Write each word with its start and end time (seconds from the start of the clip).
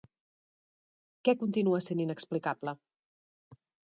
Què 1.27 1.35
continua 1.41 1.81
sent 1.87 2.01
inexplicable? 2.05 2.73